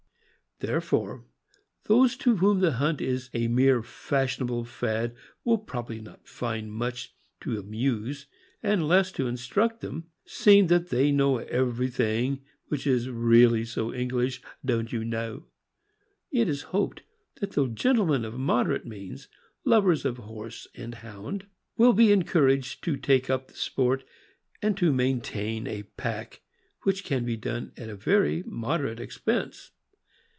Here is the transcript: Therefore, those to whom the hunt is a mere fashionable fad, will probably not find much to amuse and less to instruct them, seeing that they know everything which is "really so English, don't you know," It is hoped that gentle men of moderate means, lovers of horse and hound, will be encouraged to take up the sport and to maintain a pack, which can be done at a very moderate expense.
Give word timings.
Therefore, 0.59 1.25
those 1.85 2.15
to 2.17 2.35
whom 2.37 2.59
the 2.59 2.73
hunt 2.73 3.01
is 3.01 3.31
a 3.33 3.47
mere 3.47 3.81
fashionable 3.81 4.63
fad, 4.65 5.15
will 5.43 5.57
probably 5.57 5.99
not 5.99 6.27
find 6.27 6.71
much 6.71 7.15
to 7.39 7.59
amuse 7.59 8.27
and 8.61 8.87
less 8.87 9.11
to 9.13 9.25
instruct 9.25 9.81
them, 9.81 10.11
seeing 10.23 10.67
that 10.67 10.89
they 10.89 11.11
know 11.11 11.39
everything 11.39 12.43
which 12.67 12.85
is 12.85 13.09
"really 13.09 13.65
so 13.65 13.91
English, 13.91 14.39
don't 14.63 14.93
you 14.93 15.03
know," 15.03 15.45
It 16.31 16.47
is 16.47 16.61
hoped 16.69 17.01
that 17.39 17.55
gentle 17.73 18.05
men 18.05 18.23
of 18.23 18.35
moderate 18.35 18.85
means, 18.85 19.29
lovers 19.65 20.05
of 20.05 20.17
horse 20.17 20.67
and 20.75 20.93
hound, 20.93 21.47
will 21.75 21.93
be 21.93 22.11
encouraged 22.11 22.83
to 22.83 22.97
take 22.97 23.31
up 23.31 23.47
the 23.47 23.55
sport 23.55 24.03
and 24.61 24.77
to 24.77 24.93
maintain 24.93 25.65
a 25.65 25.81
pack, 25.97 26.43
which 26.83 27.03
can 27.03 27.25
be 27.25 27.35
done 27.35 27.71
at 27.77 27.89
a 27.89 27.95
very 27.95 28.43
moderate 28.45 28.99
expense. 28.99 29.71